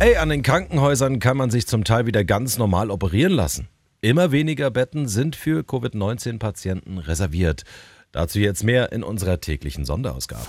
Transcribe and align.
Ey, 0.00 0.16
an 0.16 0.30
den 0.30 0.40
Krankenhäusern 0.40 1.18
kann 1.18 1.36
man 1.36 1.50
sich 1.50 1.66
zum 1.66 1.84
Teil 1.84 2.06
wieder 2.06 2.24
ganz 2.24 2.56
normal 2.56 2.90
operieren 2.90 3.34
lassen. 3.34 3.68
Immer 4.00 4.32
weniger 4.32 4.70
Betten 4.70 5.08
sind 5.08 5.36
für 5.36 5.62
Covid-19-Patienten 5.62 6.96
reserviert. 6.96 7.64
Dazu 8.10 8.38
jetzt 8.38 8.64
mehr 8.64 8.92
in 8.92 9.02
unserer 9.02 9.42
täglichen 9.42 9.84
Sonderausgabe. 9.84 10.46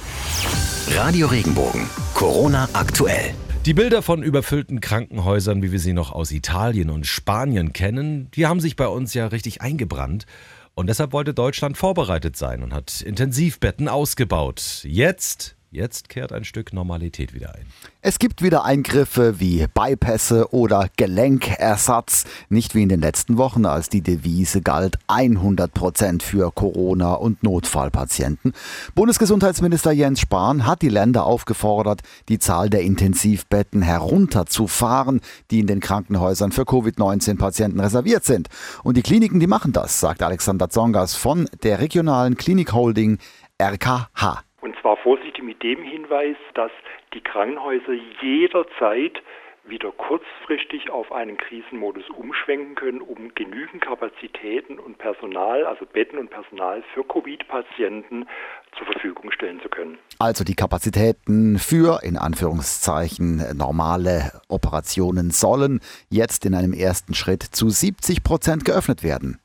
Radio 0.91 1.27
Regenbogen. 1.27 1.89
Corona 2.13 2.69
aktuell. 2.71 3.33
Die 3.65 3.73
Bilder 3.73 4.01
von 4.01 4.23
überfüllten 4.23 4.79
Krankenhäusern, 4.79 5.61
wie 5.61 5.73
wir 5.73 5.79
sie 5.79 5.91
noch 5.91 6.13
aus 6.13 6.31
Italien 6.31 6.89
und 6.89 7.05
Spanien 7.05 7.73
kennen, 7.73 8.31
die 8.31 8.47
haben 8.47 8.61
sich 8.61 8.77
bei 8.77 8.87
uns 8.87 9.13
ja 9.13 9.27
richtig 9.27 9.61
eingebrannt. 9.61 10.27
Und 10.75 10.87
deshalb 10.87 11.11
wollte 11.11 11.33
Deutschland 11.33 11.75
vorbereitet 11.75 12.37
sein 12.37 12.63
und 12.63 12.73
hat 12.73 13.01
Intensivbetten 13.01 13.89
ausgebaut. 13.89 14.85
Jetzt 14.85 15.57
Jetzt 15.73 16.09
kehrt 16.09 16.33
ein 16.33 16.43
Stück 16.43 16.73
Normalität 16.73 17.33
wieder 17.33 17.55
ein. 17.55 17.65
Es 18.01 18.19
gibt 18.19 18.41
wieder 18.41 18.65
Eingriffe 18.65 19.39
wie 19.39 19.65
Bypässe 19.73 20.53
oder 20.53 20.89
Gelenkersatz. 20.97 22.25
Nicht 22.49 22.75
wie 22.75 22.83
in 22.83 22.89
den 22.89 22.99
letzten 22.99 23.37
Wochen, 23.37 23.65
als 23.65 23.87
die 23.87 24.01
Devise 24.01 24.61
galt 24.61 24.99
100 25.07 25.73
Prozent 25.73 26.23
für 26.23 26.51
Corona- 26.51 27.13
und 27.13 27.41
Notfallpatienten. 27.41 28.51
Bundesgesundheitsminister 28.95 29.93
Jens 29.93 30.19
Spahn 30.19 30.65
hat 30.65 30.81
die 30.81 30.89
Länder 30.89 31.25
aufgefordert, 31.25 32.01
die 32.27 32.39
Zahl 32.39 32.69
der 32.69 32.81
Intensivbetten 32.81 33.81
herunterzufahren, 33.81 35.21
die 35.51 35.61
in 35.61 35.67
den 35.67 35.79
Krankenhäusern 35.79 36.51
für 36.51 36.65
Covid-19-Patienten 36.65 37.79
reserviert 37.79 38.25
sind. 38.25 38.49
Und 38.83 38.97
die 38.97 39.03
Kliniken, 39.03 39.39
die 39.39 39.47
machen 39.47 39.71
das, 39.71 40.01
sagt 40.01 40.21
Alexander 40.21 40.69
Zongas 40.69 41.15
von 41.15 41.47
der 41.63 41.79
regionalen 41.79 42.35
Klinikholding 42.35 43.19
RKH. 43.57 44.43
Und 44.61 44.75
zwar 44.79 44.97
vorsichtig 44.97 45.43
mit 45.43 45.61
dem 45.63 45.83
Hinweis, 45.83 46.37
dass 46.53 46.71
die 47.13 47.21
Krankenhäuser 47.21 47.93
jederzeit 48.21 49.21
wieder 49.63 49.91
kurzfristig 49.91 50.89
auf 50.89 51.11
einen 51.11 51.37
Krisenmodus 51.37 52.09
umschwenken 52.09 52.75
können, 52.75 53.01
um 53.01 53.33
genügend 53.35 53.81
Kapazitäten 53.81 54.79
und 54.79 54.97
Personal, 54.97 55.65
also 55.65 55.85
Betten 55.85 56.17
und 56.17 56.29
Personal 56.29 56.83
für 56.93 57.03
Covid-Patienten 57.03 58.27
zur 58.75 58.87
Verfügung 58.87 59.31
stellen 59.31 59.59
zu 59.61 59.69
können. 59.69 59.97
Also 60.17 60.43
die 60.43 60.55
Kapazitäten 60.55 61.59
für, 61.59 61.99
in 62.03 62.17
Anführungszeichen, 62.17 63.55
normale 63.55 64.31
Operationen 64.47 65.29
sollen 65.29 65.79
jetzt 66.09 66.45
in 66.45 66.55
einem 66.55 66.73
ersten 66.73 67.13
Schritt 67.13 67.43
zu 67.43 67.69
70 67.69 68.23
Prozent 68.23 68.65
geöffnet 68.65 69.03
werden. 69.03 69.39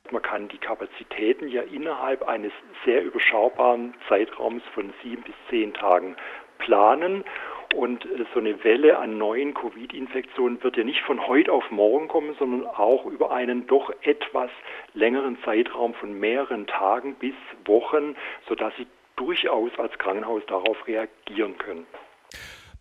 Ja 1.57 1.63
innerhalb 1.63 2.21
eines 2.27 2.51
sehr 2.85 3.03
überschaubaren 3.03 3.95
Zeitraums 4.07 4.61
von 4.75 4.93
sieben 5.01 5.23
bis 5.23 5.33
zehn 5.49 5.73
Tagen 5.73 6.15
planen. 6.59 7.23
Und 7.73 8.05
äh, 8.05 8.25
so 8.31 8.39
eine 8.39 8.63
Welle 8.63 8.99
an 8.99 9.17
neuen 9.17 9.55
Covid-Infektionen 9.55 10.61
wird 10.61 10.77
ja 10.77 10.83
nicht 10.83 11.01
von 11.01 11.25
heute 11.25 11.51
auf 11.51 11.63
morgen 11.71 12.09
kommen, 12.09 12.35
sondern 12.37 12.67
auch 12.67 13.07
über 13.07 13.31
einen 13.31 13.65
doch 13.65 13.91
etwas 14.03 14.51
längeren 14.93 15.39
Zeitraum 15.43 15.95
von 15.95 16.19
mehreren 16.19 16.67
Tagen 16.67 17.15
bis 17.15 17.33
Wochen, 17.65 18.15
sodass 18.47 18.71
Sie 18.77 18.85
durchaus 19.15 19.71
als 19.79 19.97
Krankenhaus 19.97 20.43
darauf 20.47 20.77
reagieren 20.85 21.57
können. 21.57 21.87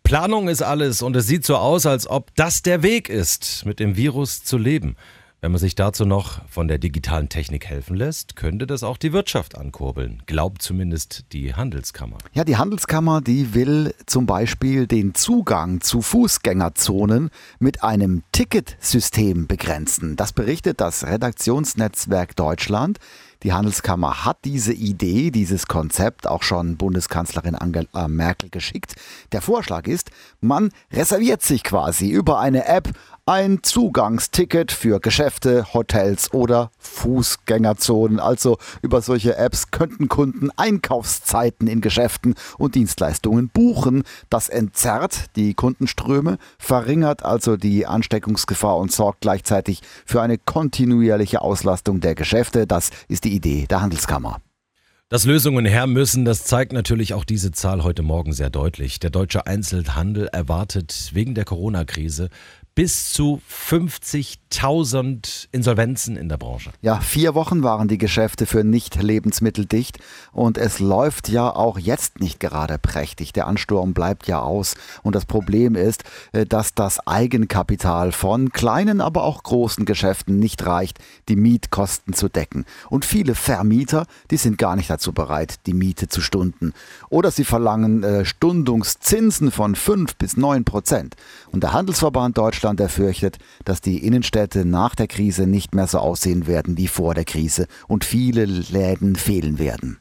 Planung 0.04 0.48
ist 0.48 0.60
alles 0.60 1.00
und 1.00 1.16
es 1.16 1.26
sieht 1.26 1.46
so 1.46 1.56
aus, 1.56 1.86
als 1.86 2.06
ob 2.10 2.26
das 2.36 2.60
der 2.60 2.82
Weg 2.82 3.08
ist, 3.08 3.64
mit 3.64 3.80
dem 3.80 3.96
Virus 3.96 4.44
zu 4.44 4.58
leben. 4.58 4.98
Wenn 5.46 5.52
man 5.52 5.60
sich 5.60 5.76
dazu 5.76 6.06
noch 6.06 6.40
von 6.48 6.66
der 6.66 6.78
digitalen 6.78 7.28
Technik 7.28 7.66
helfen 7.66 7.94
lässt, 7.94 8.34
könnte 8.34 8.66
das 8.66 8.82
auch 8.82 8.96
die 8.96 9.12
Wirtschaft 9.12 9.56
ankurbeln, 9.56 10.24
glaubt 10.26 10.60
zumindest 10.60 11.26
die 11.32 11.54
Handelskammer. 11.54 12.18
Ja, 12.32 12.42
die 12.42 12.56
Handelskammer, 12.56 13.20
die 13.20 13.54
will 13.54 13.94
zum 14.06 14.26
Beispiel 14.26 14.88
den 14.88 15.14
Zugang 15.14 15.82
zu 15.82 16.02
Fußgängerzonen 16.02 17.30
mit 17.60 17.84
einem 17.84 18.24
Ticketsystem 18.32 19.46
begrenzen. 19.46 20.16
Das 20.16 20.32
berichtet 20.32 20.80
das 20.80 21.06
Redaktionsnetzwerk 21.06 22.34
Deutschland. 22.34 22.98
Die 23.42 23.52
Handelskammer 23.52 24.24
hat 24.24 24.38
diese 24.44 24.72
Idee, 24.72 25.30
dieses 25.30 25.66
Konzept 25.66 26.26
auch 26.26 26.42
schon 26.42 26.76
Bundeskanzlerin 26.76 27.54
Angela 27.54 28.08
Merkel 28.08 28.50
geschickt. 28.50 28.94
Der 29.32 29.42
Vorschlag 29.42 29.86
ist, 29.86 30.10
man 30.40 30.70
reserviert 30.92 31.42
sich 31.42 31.62
quasi 31.62 32.08
über 32.08 32.38
eine 32.40 32.66
App 32.66 32.92
ein 33.28 33.58
Zugangsticket 33.64 34.70
für 34.70 35.00
Geschäfte, 35.00 35.74
Hotels 35.74 36.32
oder 36.32 36.70
Fußgängerzonen. 36.78 38.20
Also 38.20 38.56
über 38.82 39.02
solche 39.02 39.36
Apps 39.36 39.72
könnten 39.72 40.08
Kunden 40.08 40.50
Einkaufszeiten 40.56 41.66
in 41.66 41.80
Geschäften 41.80 42.36
und 42.56 42.76
Dienstleistungen 42.76 43.48
buchen. 43.48 44.04
Das 44.30 44.48
entzerrt 44.48 45.24
die 45.34 45.54
Kundenströme, 45.54 46.38
verringert 46.56 47.24
also 47.24 47.56
die 47.56 47.84
Ansteckungsgefahr 47.84 48.76
und 48.76 48.92
sorgt 48.92 49.22
gleichzeitig 49.22 49.82
für 50.04 50.22
eine 50.22 50.38
kontinuierliche 50.38 51.42
Auslastung 51.42 51.98
der 51.98 52.14
Geschäfte. 52.14 52.68
Das 52.68 52.90
ist 53.08 53.24
die 53.26 53.34
Idee 53.34 53.66
der 53.68 53.80
Handelskammer. 53.80 54.40
Dass 55.08 55.24
Lösungen 55.24 55.66
her 55.66 55.86
müssen, 55.86 56.24
das 56.24 56.44
zeigt 56.44 56.72
natürlich 56.72 57.14
auch 57.14 57.24
diese 57.24 57.52
Zahl 57.52 57.82
heute 57.84 58.02
Morgen 58.02 58.32
sehr 58.32 58.50
deutlich. 58.50 58.98
Der 58.98 59.10
deutsche 59.10 59.46
Einzelhandel 59.46 60.28
erwartet 60.28 61.10
wegen 61.12 61.34
der 61.34 61.44
Corona-Krise 61.44 62.28
bis 62.76 63.12
zu 63.14 63.40
50.000 63.50 65.48
Insolvenzen 65.50 66.16
in 66.18 66.28
der 66.28 66.36
Branche. 66.36 66.72
Ja, 66.82 67.00
vier 67.00 67.34
Wochen 67.34 67.62
waren 67.62 67.88
die 67.88 67.96
Geschäfte 67.96 68.44
für 68.44 68.64
Nicht-Lebensmittel 68.64 69.64
dicht 69.64 69.98
und 70.30 70.58
es 70.58 70.78
läuft 70.78 71.30
ja 71.30 71.48
auch 71.48 71.78
jetzt 71.78 72.20
nicht 72.20 72.38
gerade 72.38 72.76
prächtig. 72.76 73.32
Der 73.32 73.46
Ansturm 73.46 73.94
bleibt 73.94 74.28
ja 74.28 74.42
aus 74.42 74.74
und 75.02 75.14
das 75.14 75.24
Problem 75.24 75.74
ist, 75.74 76.04
äh, 76.32 76.44
dass 76.44 76.74
das 76.74 77.04
Eigenkapital 77.06 78.12
von 78.12 78.50
kleinen, 78.52 79.00
aber 79.00 79.24
auch 79.24 79.42
großen 79.42 79.86
Geschäften 79.86 80.38
nicht 80.38 80.66
reicht, 80.66 80.98
die 81.30 81.36
Mietkosten 81.36 82.12
zu 82.12 82.28
decken. 82.28 82.66
Und 82.90 83.06
viele 83.06 83.34
Vermieter, 83.34 84.06
die 84.30 84.36
sind 84.36 84.58
gar 84.58 84.76
nicht 84.76 84.90
dazu 84.90 85.14
bereit, 85.14 85.60
die 85.64 85.72
Miete 85.72 86.08
zu 86.08 86.20
stunden. 86.20 86.74
Oder 87.08 87.30
sie 87.30 87.44
verlangen 87.44 88.02
äh, 88.02 88.26
Stundungszinsen 88.26 89.50
von 89.50 89.74
5 89.74 90.16
bis 90.16 90.36
9 90.36 90.66
Prozent. 90.66 91.16
Und 91.52 91.62
der 91.62 91.72
Handelsverband 91.72 92.36
Deutschland 92.36 92.65
Deutschland 92.66 92.80
erfürchtet, 92.80 93.38
dass 93.64 93.80
die 93.80 94.04
Innenstädte 94.04 94.64
nach 94.64 94.96
der 94.96 95.06
Krise 95.06 95.46
nicht 95.46 95.72
mehr 95.72 95.86
so 95.86 95.98
aussehen 95.98 96.48
werden 96.48 96.76
wie 96.76 96.88
vor 96.88 97.14
der 97.14 97.24
Krise 97.24 97.68
und 97.86 98.04
viele 98.04 98.44
Läden 98.44 99.14
fehlen 99.14 99.60
werden. 99.60 100.00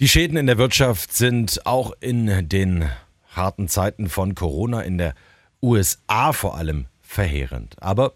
Die 0.00 0.08
Schäden 0.08 0.38
in 0.38 0.46
der 0.46 0.56
Wirtschaft 0.56 1.12
sind 1.12 1.66
auch 1.66 1.92
in 2.00 2.48
den 2.48 2.88
harten 3.28 3.68
Zeiten 3.68 4.08
von 4.08 4.34
Corona 4.34 4.80
in 4.80 4.96
der 4.96 5.12
USA 5.60 6.32
vor 6.32 6.56
allem 6.56 6.86
verheerend. 7.02 7.76
Aber 7.82 8.14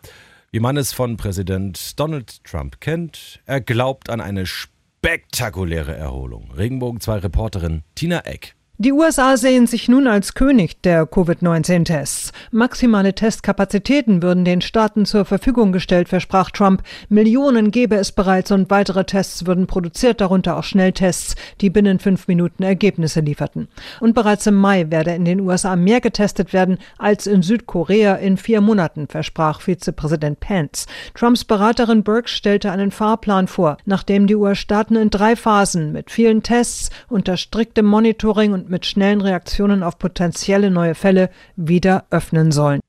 wie 0.51 0.61
man 0.61 0.79
es 0.79 0.95
von 0.95 1.19
Präsident 1.19 2.01
Donald 2.01 2.45
Trump 2.45 2.81
kennt, 2.81 3.43
er 3.45 3.61
glaubt 3.61 4.09
an 4.09 4.23
eine 4.23 4.47
spektakuläre 4.47 5.95
Erholung. 5.95 6.51
Regenbogen 6.51 7.01
2 7.01 7.19
Reporterin 7.19 7.83
Tina 7.95 8.21
Eck. 8.21 8.56
Die 8.79 8.93
USA 8.93 9.39
sehen 9.39 9.67
sich 9.67 9.89
nun 9.89 10.07
als 10.07 10.35
König 10.35 10.83
der 10.83 11.07
Covid-19-Tests. 11.07 12.31
Maximale 12.51 13.15
Testkapazitäten 13.15 14.21
würden 14.21 14.45
den 14.45 14.61
Staaten 14.61 15.07
zur 15.07 15.25
Verfügung 15.25 15.73
gestellt, 15.73 16.11
versprach 16.11 16.51
Trump. 16.51 16.83
Millionen 17.09 17.71
gäbe 17.71 17.97
es 17.97 18.13
bereits 18.13 18.51
und 18.51 18.69
weitere 18.69 19.05
Tests 19.05 19.47
würden 19.47 19.67
produziert, 19.67 20.21
darunter 20.21 20.59
auch 20.59 20.63
Schnelltests, 20.63 21.37
die 21.63 21.71
binnen 21.71 22.01
fünf 22.01 22.29
Minuten 22.29 22.65
Ergebnisse 22.65 23.21
lieferten. 23.21 23.69
Und 24.01 24.15
bereits 24.15 24.47
im 24.47 24.57
Mai 24.57 24.91
werde 24.91 25.13
in 25.13 25.25
den 25.25 25.41
USA 25.41 25.75
mehr 25.75 26.03
getestet 26.03 26.53
werden 26.53 26.77
als 26.99 27.27
in 27.27 27.41
Südkorea 27.41 28.17
in 28.17 28.37
vier 28.37 28.61
Monaten, 28.61 29.09
versprach 29.09 29.63
Vizepräsident 29.63 30.39
Pence. 30.41 30.85
Trumps 31.15 31.45
Beraterin 31.45 32.05
Burke 32.05 32.29
stellte 32.29 32.71
einen 32.71 32.91
Fahrplan 32.91 33.49
vor, 33.49 33.79
nachdem 33.87 34.27
die 34.27 34.37
US-Staaten 34.37 34.97
in 34.97 35.09
drei 35.09 35.35
Phasen 35.35 35.93
mit 35.93 36.11
vielen 36.11 36.43
Tests 36.43 36.91
unter 37.09 37.39
striktem 37.39 37.87
Monitoring 37.87 38.53
und 38.53 38.66
mit 38.69 38.87
schnellen 38.87 39.21
Reaktionen 39.21 39.83
auf 39.83 39.99
potenzielle 39.99 40.71
neue 40.71 40.95
Fälle 40.95 41.31
wieder 41.57 42.07
öffnen 42.11 42.53
sollen. 42.53 42.81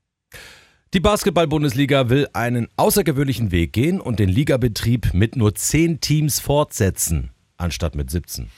Die 0.94 1.00
Basketball-Bundesliga 1.00 2.08
will 2.08 2.28
einen 2.32 2.68
außergewöhnlichen 2.76 3.52
Weg 3.52 3.74
gehen 3.74 4.00
und 4.00 4.18
den 4.18 4.30
Ligabetrieb 4.30 5.12
mit 5.12 5.36
nur 5.36 5.54
zehn 5.54 6.00
Teams 6.00 6.40
fortsetzen, 6.40 7.30
anstatt 7.58 7.94
mit 7.94 8.10
17. 8.10 8.48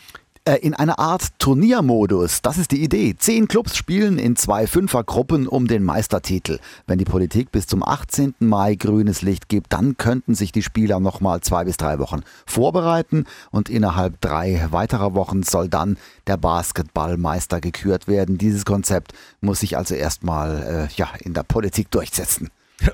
Äh, 0.47 0.57
in 0.57 0.73
einer 0.73 0.99
Art 0.99 1.39
Turniermodus. 1.39 2.41
Das 2.41 2.57
ist 2.57 2.71
die 2.71 2.83
Idee. 2.83 3.15
Zehn 3.19 3.47
Clubs 3.47 3.77
spielen 3.77 4.19
in 4.19 4.37
zwei 4.37 4.67
Fünfergruppen 4.67 5.47
um 5.47 5.67
den 5.67 5.85
Meistertitel. 5.85 6.61
Wenn 6.87 6.99
die 6.99 7.05
Politik 7.05 7.53
bis 7.53 7.67
zum 7.67 7.87
18. 7.87 8.37
Mai 8.39 8.75
grünes 8.75 9.21
Licht 9.21 9.51
gibt, 9.51 9.71
dann 9.75 9.99
könnten 9.99 10.35
sich 10.35 10.51
die 10.51 10.63
Spieler 10.63 10.99
nochmal 10.99 11.43
zwei 11.43 11.65
bis 11.65 11.77
drei 11.77 11.99
Wochen 11.99 12.23
vorbereiten 12.47 13.27
und 13.51 13.69
innerhalb 13.69 14.19
drei 14.23 14.67
weiterer 14.71 15.15
Wochen 15.15 15.43
soll 15.43 15.69
dann 15.69 15.99
der 16.27 16.39
Basketballmeister 16.39 17.61
gekürt 17.61 18.09
werden. 18.09 18.39
Dieses 18.39 18.65
Konzept 18.65 19.13
muss 19.43 19.61
sich 19.61 19.77
also 19.77 19.95
erstmal 19.95 20.89
äh, 20.91 20.95
ja, 20.97 21.11
in 21.21 21.35
der 21.35 21.43
Politik 21.43 21.91
durchsetzen. 21.91 22.49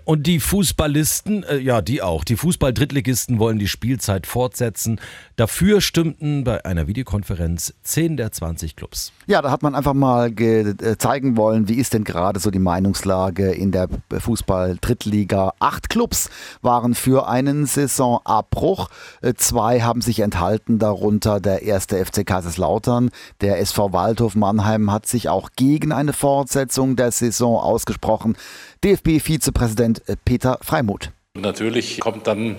Und 0.05 0.27
die 0.27 0.41
Fußballisten, 0.41 1.45
äh, 1.45 1.59
ja, 1.59 1.81
die 1.81 2.03
auch. 2.03 2.25
Die 2.25 2.37
Fußball-Drittligisten 2.37 3.39
wollen 3.39 3.59
die 3.59 3.69
Spielzeit 3.69 4.27
fortsetzen. 4.27 5.01
Dafür 5.37 5.81
stimmten 5.81 6.45
bei 6.45 6.65
einer 6.65 6.89
Videokonferenz 6.89 7.75
10 7.85 8.17
der 8.17 8.33
20 8.33 8.75
Clubs. 8.75 9.13
Ja, 9.27 9.43
da 9.43 9.51
hat 9.51 9.63
man 9.63 9.75
einfach 9.75 9.95
mal 9.95 10.33
äh, 10.41 10.97
zeigen 10.99 11.37
wollen, 11.37 11.69
wie 11.69 11.75
ist 11.75 11.95
denn 11.95 12.05
gerade 12.05 12.41
so 12.41 12.51
die 12.51 12.59
Meinungslage 12.59 13.53
in 13.53 13.71
der 13.71 13.89
Fußball-Drittliga. 14.11 15.55
Acht 15.61 15.89
Clubs 15.89 16.31
waren 16.63 16.95
für 16.95 17.29
einen 17.29 17.67
Saisonabbruch. 17.67 18.89
Äh, 19.23 19.35
zwei 19.35 19.83
haben 19.83 20.01
sich 20.01 20.21
enthalten, 20.21 20.79
darunter 20.79 21.39
der 21.39 21.63
erste 21.63 22.05
FC 22.05 22.27
Kaiserslautern. 22.27 23.11
Der 23.41 23.61
SV 23.61 23.93
Waldhof 23.93 24.35
Mannheim 24.35 24.91
hat 24.91 25.07
sich 25.07 25.29
auch 25.29 25.51
gegen 25.55 25.93
eine 25.93 26.13
Fortsetzung 26.13 26.97
der 26.97 27.13
Saison 27.13 27.59
ausgesprochen. 27.59 28.37
DFB-Vizepräsident 28.85 29.76
äh, 29.79 30.17
Peter 30.25 30.59
Freimuth. 30.63 31.11
Natürlich 31.35 32.01
kommt 32.01 32.27
dann 32.27 32.57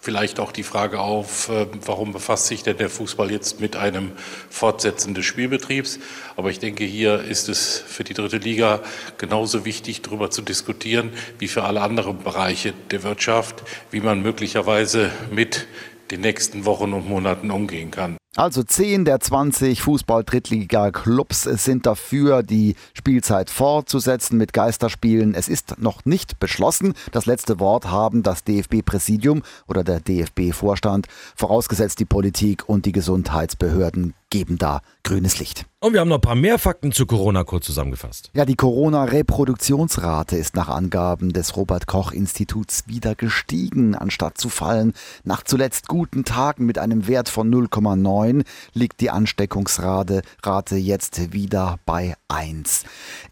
vielleicht 0.00 0.40
auch 0.40 0.52
die 0.52 0.62
Frage 0.62 1.00
auf, 1.00 1.48
äh, 1.48 1.66
warum 1.84 2.12
befasst 2.12 2.46
sich 2.46 2.62
denn 2.62 2.76
der 2.76 2.88
Fußball 2.88 3.30
jetzt 3.30 3.60
mit 3.60 3.76
einem 3.76 4.12
Fortsetzen 4.48 5.14
des 5.14 5.24
Spielbetriebs? 5.24 5.98
Aber 6.36 6.50
ich 6.50 6.58
denke, 6.58 6.84
hier 6.84 7.22
ist 7.22 7.48
es 7.48 7.78
für 7.78 8.04
die 8.04 8.14
dritte 8.14 8.38
Liga 8.38 8.80
genauso 9.18 9.64
wichtig, 9.64 10.02
darüber 10.02 10.30
zu 10.30 10.42
diskutieren, 10.42 11.10
wie 11.38 11.48
für 11.48 11.64
alle 11.64 11.80
anderen 11.80 12.18
Bereiche 12.18 12.72
der 12.90 13.02
Wirtschaft, 13.02 13.64
wie 13.90 14.00
man 14.00 14.22
möglicherweise 14.22 15.10
mit 15.30 15.66
den 16.10 16.20
nächsten 16.20 16.64
Wochen 16.64 16.92
und 16.92 17.08
Monaten 17.08 17.50
umgehen 17.50 17.90
kann. 17.90 18.16
Also 18.38 18.62
10 18.62 19.04
der 19.04 19.18
20 19.18 19.82
Fußball-Drittliga-Clubs 19.82 21.42
sind 21.42 21.86
dafür, 21.86 22.44
die 22.44 22.76
Spielzeit 22.94 23.50
fortzusetzen 23.50 24.38
mit 24.38 24.52
Geisterspielen. 24.52 25.34
Es 25.34 25.48
ist 25.48 25.80
noch 25.80 26.04
nicht 26.04 26.38
beschlossen. 26.38 26.94
Das 27.10 27.26
letzte 27.26 27.58
Wort 27.58 27.90
haben 27.90 28.22
das 28.22 28.44
DFB-Präsidium 28.44 29.42
oder 29.66 29.82
der 29.82 29.98
DFB-Vorstand, 29.98 31.08
vorausgesetzt 31.34 31.98
die 31.98 32.04
Politik 32.04 32.68
und 32.68 32.86
die 32.86 32.92
Gesundheitsbehörden 32.92 34.14
geben 34.30 34.58
da 34.58 34.82
grünes 35.02 35.38
Licht. 35.38 35.64
Und 35.80 35.92
wir 35.92 36.00
haben 36.00 36.08
noch 36.08 36.16
ein 36.16 36.20
paar 36.22 36.34
mehr 36.34 36.58
Fakten 36.58 36.92
zu 36.92 37.06
Corona 37.06 37.44
kurz 37.44 37.66
zusammengefasst. 37.66 38.30
Ja, 38.34 38.44
die 38.44 38.56
Corona-Reproduktionsrate 38.56 40.36
ist 40.36 40.54
nach 40.54 40.68
Angaben 40.68 41.32
des 41.32 41.56
Robert-Koch-Instituts 41.56 42.88
wieder 42.88 43.14
gestiegen, 43.14 43.94
anstatt 43.94 44.38
zu 44.38 44.48
fallen. 44.48 44.92
Nach 45.24 45.44
zuletzt 45.44 45.88
guten 45.88 46.24
Tagen 46.24 46.66
mit 46.66 46.78
einem 46.78 47.06
Wert 47.06 47.28
von 47.28 47.50
0,9 47.50 48.27
liegt 48.74 49.00
die 49.00 49.10
Ansteckungsrate 49.10 50.22
Rate 50.42 50.76
jetzt 50.76 51.32
wieder 51.32 51.78
bei 51.86 52.14
1. 52.28 52.84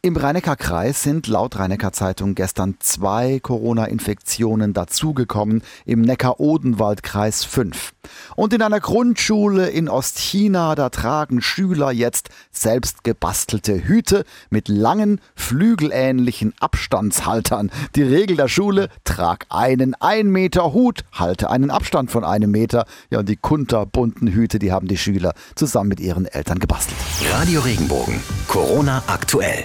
Im 0.02 0.16
Rhein-Neckar-Kreis 0.16 1.02
sind 1.02 1.26
laut 1.26 1.58
Rhein-Neckar-Zeitung 1.58 2.34
gestern 2.34 2.76
zwei 2.80 3.40
Corona-Infektionen 3.40 4.72
dazugekommen, 4.72 5.62
im 5.84 6.00
Neckar-Odenwald-Kreis 6.00 7.44
fünf. 7.44 7.92
Und 8.36 8.52
in 8.52 8.62
einer 8.62 8.80
Grundschule 8.80 9.68
in 9.68 9.88
Ostchina, 9.88 10.74
da 10.74 10.88
tragen 10.88 11.40
Schüler 11.40 11.90
jetzt 11.92 12.30
selbst 12.50 13.04
gebastelte 13.04 13.86
Hüte 13.86 14.24
mit 14.50 14.68
langen, 14.68 15.20
flügelähnlichen 15.34 16.54
Abstandshaltern. 16.60 17.70
Die 17.94 18.02
Regel 18.02 18.36
der 18.36 18.48
Schule, 18.48 18.88
trag 19.04 19.46
einen 19.50 19.94
1 19.94 20.28
Meter 20.30 20.72
Hut, 20.72 21.04
halte 21.12 21.50
einen 21.50 21.70
Abstand 21.70 22.10
von 22.10 22.24
einem 22.24 22.50
Meter. 22.50 22.86
Ja, 23.10 23.20
und 23.20 23.28
die 23.28 23.36
kunterbunten 23.36 24.28
Hüte, 24.28 24.58
die 24.58 24.72
haben 24.86 24.88
die 24.88 24.96
Schüler 24.96 25.32
zusammen 25.54 25.88
mit 25.88 26.00
ihren 26.00 26.26
Eltern 26.26 26.58
gebastelt. 26.58 26.98
Radio 27.30 27.60
Regenbogen, 27.60 28.20
Corona 28.46 29.02
aktuell. 29.06 29.64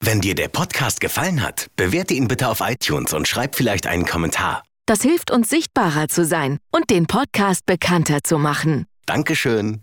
Wenn 0.00 0.20
dir 0.20 0.34
der 0.34 0.48
Podcast 0.48 1.00
gefallen 1.00 1.42
hat, 1.42 1.66
bewerte 1.76 2.14
ihn 2.14 2.28
bitte 2.28 2.48
auf 2.48 2.60
iTunes 2.60 3.12
und 3.12 3.26
schreib 3.28 3.56
vielleicht 3.56 3.86
einen 3.86 4.06
Kommentar. 4.06 4.62
Das 4.86 5.02
hilft 5.02 5.30
uns 5.30 5.50
sichtbarer 5.50 6.08
zu 6.08 6.24
sein 6.24 6.58
und 6.70 6.88
den 6.88 7.06
Podcast 7.06 7.66
bekannter 7.66 8.22
zu 8.22 8.38
machen. 8.38 8.86
Dankeschön. 9.06 9.82